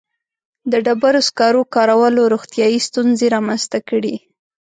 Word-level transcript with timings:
•د 0.71 0.73
ډبرو 0.85 1.21
سکرو 1.27 1.61
کارولو 1.75 2.21
روغتیایي 2.33 2.79
ستونزې 2.87 3.27
رامنځته 3.35 3.79
کړې. 3.89 4.15